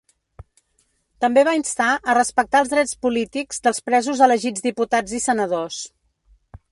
També 1.25 1.41
va 1.49 1.53
instar 1.57 1.89
a 2.13 2.15
respectar 2.17 2.63
els 2.65 2.71
drets 2.73 2.95
polítics 3.07 3.63
dels 3.67 3.83
presos 3.91 4.23
elegits 4.29 4.65
diputats 4.69 5.15
i 5.19 5.23
senadors. 5.27 5.79